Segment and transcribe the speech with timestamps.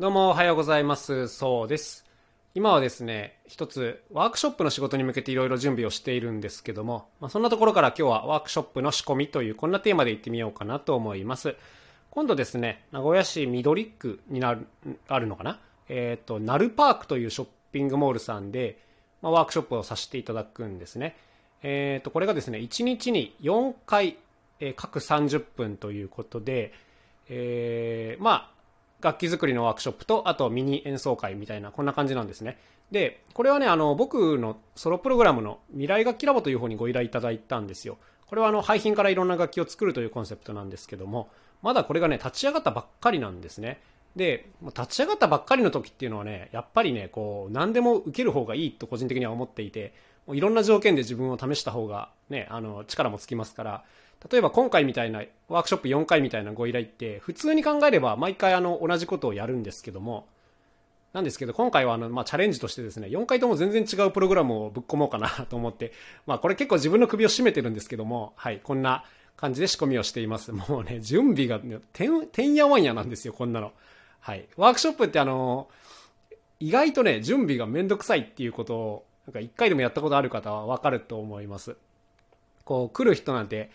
[0.00, 1.28] どうもおはようございます。
[1.28, 2.06] そうです。
[2.54, 11.54] 今はですね、一つワークショップの仕事に向けていろいろ準備をしているんですけども、まあ、そんなところから今日はワークショップの仕込みというこんなテーマでいってみようかなと思います。
[12.08, 14.66] 今度ですね、名古屋市緑区になる、
[15.06, 15.60] あるのかな？
[15.90, 18.78] えっ、と、ナルパークというショッピングモールさんで、
[19.20, 21.14] まあ、ワークショップをさせていただくんですね。
[21.62, 24.16] えっ、と、これがですね、1日に4回、
[24.60, 26.72] えー各30分ということで、
[27.28, 28.59] えーまあ、
[29.00, 32.58] 楽器作りのワークショップと、あとミニ演奏会みたいな、こんな感じなんですね。
[32.90, 37.98] で、これはね、あの、僕のソロプログラムの未来楽器ラボという方にご依頼いただいたんですよ。
[38.26, 41.30] これはあの、廃品からいろんな楽器を作るというコンセプトなんですけども、
[41.62, 43.80] まだこれがね、立ち上がったばっかりなんですね。
[44.16, 49.94] で、立ち上がったばっかりの時っていうのはね、やっぱりね、こう、何でも受ける方がいいと個人的には思っていて、
[50.26, 53.84] もういろんな条件で自分を試した方がね、あの、力もつきますから、
[54.28, 60.26] 例えば今回みたいなワークショップ4回みたいなご依頼って普通に考えれば毎回あの同じことをやるんですけども
[61.12, 65.92] なんですけど今回はあのまあチャレンジとしてですね4回とも全然違うプログラムをぶっ込もうかなと思って
[66.26, 69.04] まあこれ結構自分の首を絞めてるんですけどもはいこんな
[69.36, 70.52] 感じで仕込みをしています。
[70.52, 71.58] もうね準備が
[71.92, 73.72] てんてんやわんやなんですよこんなの。
[74.20, 74.46] はい。
[74.56, 75.68] ワークショップってあの
[76.60, 81.76] 意外とね準備がめんどくさいっていうことをなんか1回でもやったことある方はわかると思います。
[82.64, 83.70] こう来る人なんて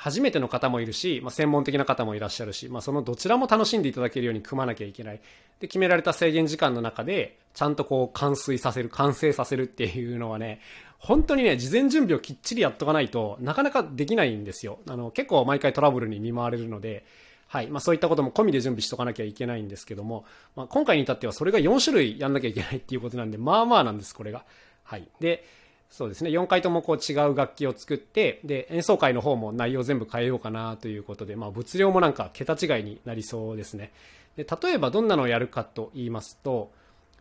[0.00, 5.20] 初めての方もいるし、まあ、専門的な方もいらっしゃるし、まあ、そのどちらも楽しんでいただけるように組まなきゃいけない。
[5.58, 10.60] で、決められた制限時間の中で、ちゃんとこう、完遂させる、完成させるっていうのはね、
[10.98, 14.78] 本当にね、事前準備をきっちりやっとかないとなかなかできないんですよ。
[14.86, 17.04] あの、結構毎回トラブルに見舞われるので、
[17.48, 17.66] はい。
[17.66, 24.44] まあそういったことも込みで準備しとかなきゃいけないんですけども、まあ今回に至ってはそれが4種類やんなきゃいけないっていうことなんで、まあまあなんです、これが。
[24.84, 25.08] はい。
[25.18, 25.44] で、
[25.90, 26.30] そうですね。
[26.30, 33.92] 4回ともこう違う楽器を作って、で、演奏会の方も内容全部変えようかなということで、まあ物量もなんか桁違いになりそうですね。
[34.36, 36.70] で、例えばどんなのをやるかと言いますと、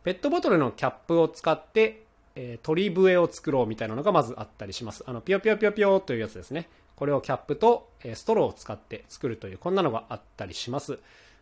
[0.03, 2.03] ペットボトルのキャップを使って、
[2.35, 5.03] えー鳥笛を作ろうみたいなのがまずあったりします。
[5.07, 6.67] あの、ピヨピヨピヨピヨというやつですね。
[6.97, 10.99] これをキャップと、えストローを使って作るという、こんなのがあったりします。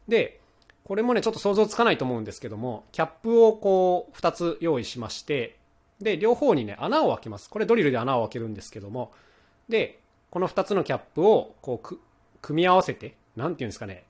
[0.07, 0.39] で、
[0.83, 5.57] これもね、ちょっと想像つかないと思うんですけども、キャップをこう、2つ用意しまして、
[6.01, 7.49] で、両方にね、穴を開けます。
[7.49, 9.11] これドリルで穴を開けるんですけども、
[9.69, 11.99] で、この2つのキャップを、こうく、
[12.41, 14.03] 組み合わせて、なんていうんですかね、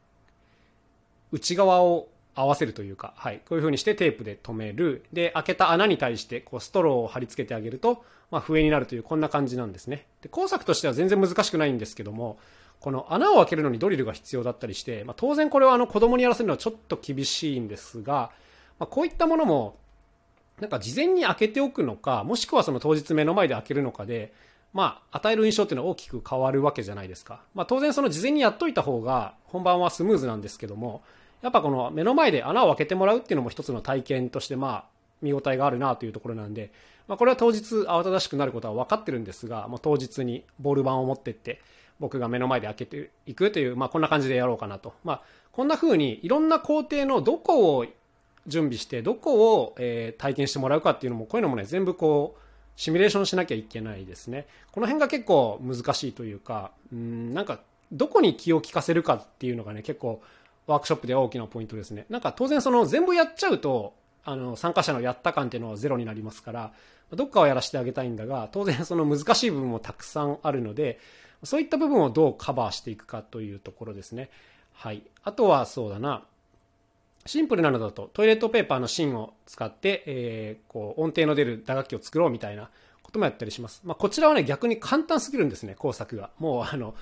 [1.32, 5.06] 内側を合わせるというか、はい、こういう風にしてテープで留める。
[5.14, 10.06] で、開けた穴に対して、こう、ストローを貼り付けてあげると、まあ、笛になるという、こんな感じなんですね。
[10.22, 12.38] で、工作としては全然難しくないんですけども、
[12.80, 18.32] この穴を開けるのにドリルが必要だったりして、まあ、当然これはあの子供にやらせるのはちょっと厳しいんですが、
[18.80, 19.78] まあ、こういったものも、
[20.60, 24.34] なんか事前に開けておくのか、もしくはその当日目の前で開けるのかで、
[24.74, 27.42] まあ、与える印象っていうのは大きく変わるわけじゃないですか。
[27.54, 31.02] まあ、当然その事前にやっといた方が本番はスムーズなんですけども、
[31.42, 34.86] やっぱこの目の前で穴を開けてもらうっていうのも一つの体験として、まあ、
[35.22, 36.72] 見応えがあるなというところなんで、
[37.08, 41.62] まあ、これは当日慌ただしくなることは分かってるんですが、もう当日にボール板を持ってって、
[42.00, 44.94] 僕が目の前で開けていくという、まあ、こんな感じでやろうかなと。
[45.04, 45.22] まあ、
[45.52, 47.86] こんな風にいろんな工程のどこを
[48.48, 52.42] 準備して、どこを、えー体験してもらうかっていうのも、こういうのもね、全部こう、
[52.76, 54.48] シミュレーションしなきゃいけないですね。
[54.72, 57.62] この辺が結構難しいというか、うん、なんか、
[57.92, 60.22] どこに気を利かせるかっていうのがね、結構、
[60.68, 62.06] ワークショップでは大きなポイントですね。
[62.10, 66.74] なんか当然その全部やっちゃうと、あの、参加者のやった感っていうのはゼロになりますから、
[67.12, 71.00] どっかはやらせてあげたいんだが、当然その難しい部分もたくさんあるので、
[71.44, 74.32] そういった部分をどうカバーしていくかというところですね。
[74.74, 75.04] はい。
[75.24, 76.24] あとはそうだな、
[77.28, 82.70] シンプルなのだとトイレットペーパーの芯を使って、えーこう音程の出る打楽器を作ろうみたいな
[83.02, 83.82] こともやったりします。
[83.84, 86.30] まあ、こちらはね、逆に簡単すぎるんですね、工作が。
[86.38, 86.96] もうあの、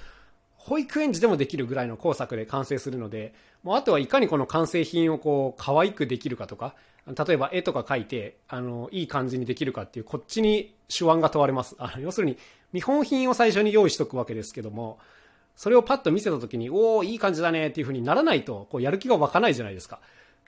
[0.56, 3.34] 保育園児でもできるぐらいの工作で完成するので、
[3.64, 6.76] もうあとはいかにこの完成品をこう、可愛くできるかとか、
[7.06, 11.76] 例えば絵とか描いて、あの、いい感じにできるかっていう、こっちに手腕が問われます。
[11.80, 12.38] あの、要するに、
[12.72, 15.00] 見本品を最初に用意しとくわけですけども、
[15.56, 20.00] それをパッと見せた時に、おおいい感じだねっていう風にならないと、こう、やる気が湧かないじゃないですか。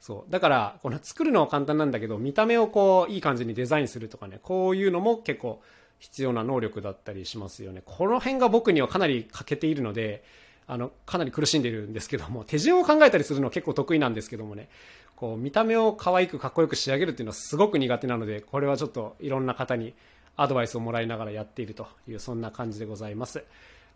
[0.01, 0.31] そう。
[0.31, 5.61] だから、この作るのは簡単なんだけど、見た目をこう、いい感じにデザインするとかね、こういうのも結構
[5.99, 7.81] 必要な能力だったりしますよね。
[7.85, 10.23] この辺が僕にはかなり欠けているので、
[10.67, 14.69] あの、かなり苦しんでいるんですけども、手順を考えたりするのは結構得意なんですけどもね、
[15.15, 19.93] こう、見た目を可愛くかっこよく仕上げるっていうのはすごく苦手なので、これはちょっといろんな方に
[20.35, 23.43] アドバイスをもらいながらやっているという、そんな感じでございます。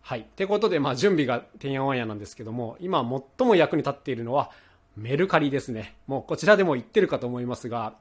[0.02, 0.22] はい。
[0.22, 3.08] ってことで、まあ、準備がてんやわんやなんですけども、今
[3.38, 4.52] 最も役に立っているのは、
[4.96, 5.96] メルカリですね。
[6.08, 7.94] もうこちらでも言ってるかと思いますが、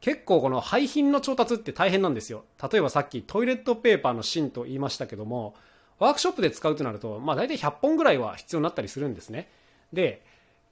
[0.00, 2.44] 結構この廃品の調達って大変なんですよ。
[2.70, 5.54] 例えばさっきトイレットペーパーの芯と言いましたけども、
[5.98, 9.50] ワークショップで使うとなると、まあ大体100本ぐらいは必要になったりするんですね。
[9.92, 10.22] で、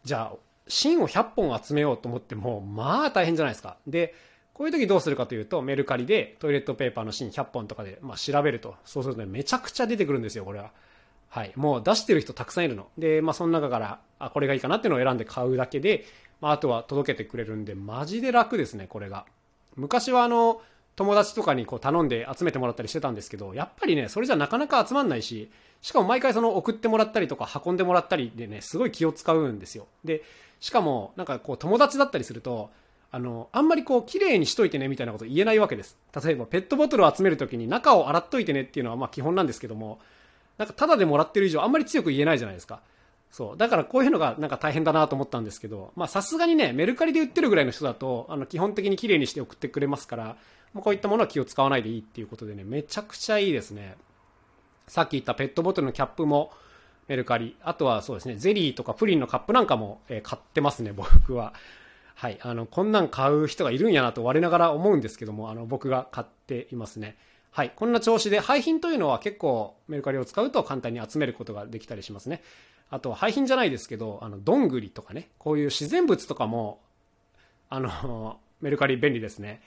[0.04, 0.36] じゃあ、
[0.68, 3.78] 芯を100本集めようと思っても、まあ大変じゃないですか。
[3.86, 4.14] で、
[4.56, 10.70] こういう時どうするかというと、メルカリでトイレットペーパーの芯100本とかで、まあ、調べると、そうするとね、めちゃくちゃ出てくるんですよ、これは。
[11.28, 11.52] はい。
[11.56, 12.86] もう出してる人たくさんいるの。
[12.96, 16.06] で、まあ、その中から、あ、これがいいかなっていうのを選んで買うだけで、
[16.40, 19.26] まあ、あとは届けてくれるんで、マジで楽ですね、これが。
[19.74, 20.62] 昔はあの、
[20.94, 25.50] 友達とかにこう頼んで集めてもらったりしてたんですけど、やっぱりね、それじゃなかなか集まんないし、
[25.82, 29.86] しかも毎回その送ってもらったりとか運んでもらったりでね、すごい気を使うんですよ。
[30.02, 30.22] で、
[30.60, 32.70] しかもなんかこう友達だったりすると、
[33.16, 35.96] あの、あんまりこう綺麗にしといてねみたいなこと言えないわけです。
[36.22, 40.00] 例えばペットボトルを集めるときに中を洗っといてねっていうのはまあ基本なんですけども、
[40.58, 42.82] なんかタダでもらってる以上あんまり強く言えないじゃないですか。
[43.30, 43.56] そう。
[43.56, 50.36] だからこういうのがなんか大変だなと思ったんですけど、まあさすがにね、メルカリで売ってるぐらいの人だと、あの基本的に綺麗にして送ってくれますから、
[50.74, 53.96] まあ、こういったものは気を使わないでいいっていうことでね、めちゃくちゃいいですね。
[54.88, 56.52] さっき言ったペットボトルのキャップも
[57.08, 57.56] メルカリ。
[57.62, 61.54] あとはそうですね、ゼリーとかプリンのカップなんかも、え、買ってますね、僕は。
[62.16, 62.38] はい。
[62.40, 67.18] あの、こんなん買う人がいるんやなと我ながら思うんですけども、あの、僕が買っていますね。
[67.50, 67.72] はい。
[67.76, 72.42] こんな調子で、廃品というのは結構メルカリを使うと簡単に集めることができたりしますね。
[72.88, 76.80] あと、廃品じゃないですけど、あの、どんぐりとかね、こういう自然物とかも、
[77.68, 79.60] あの、メルカリ便利ですね。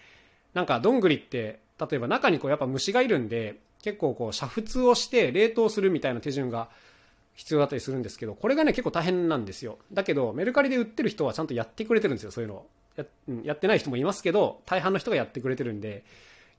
[0.55, 6.69] なんか、どんぐりって、例えば中にこうやっぱ虫がいるんで、結構こう煮沸をして冷凍するみたいな手順が
[7.39, 9.77] 必要だったりするんですけど、これがね結構大変なんですよ。
[9.93, 12.65] だけどメルカリで売ってる人はちゃんとやってくれてるんですよ、そういうの
[12.97, 13.05] や
[13.45, 16.03] やってない人もいますけど、大半の人がやってくれてるんで、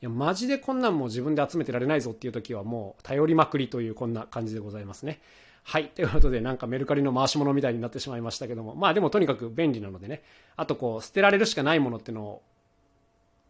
[0.01, 5.21] いや、マジでこんなんも自分で集めてられないぞっていう時はもう頼りまくりというこんな感じでございますね。
[5.65, 5.89] はい。
[5.89, 10.23] ということで、なんかメルカリの回し物みたいになってしまいましたけども、まあでもとにかく便利なのでね、
[10.57, 12.43] あとこう、捨てられるしかないものってのを、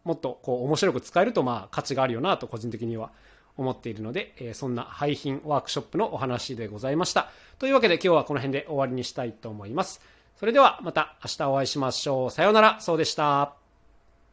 [0.03, 3.13] もっとこう、面白く使えると、まあ価値があるよなと個人的には
[3.57, 7.31] 思っているので、え、そんな廃品ワークショップのお話でございました。
[7.59, 10.01] というわけで今日はこの辺で終わりにしたいと思います。
[10.39, 12.31] それではまた明日お会いしましょう。
[12.31, 13.60] さようなら、そうでした。